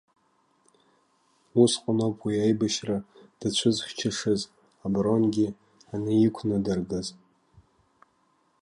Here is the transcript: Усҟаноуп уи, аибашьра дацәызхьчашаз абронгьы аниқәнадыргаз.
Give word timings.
Усҟаноуп 1.61 2.17
уи, 2.25 2.35
аибашьра 2.45 2.97
дацәызхьчашаз 3.39 4.41
абронгьы 4.85 5.47
аниқәнадыргаз. 5.93 7.07